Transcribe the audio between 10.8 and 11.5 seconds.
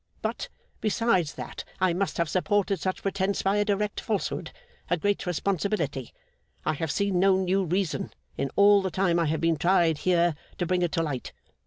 it to light.